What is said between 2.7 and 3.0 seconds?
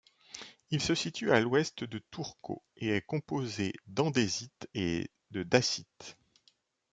et